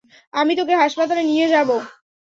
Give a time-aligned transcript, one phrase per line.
[0.33, 1.75] আমি তোকে হাসপাতালে নিয়ে যাবো।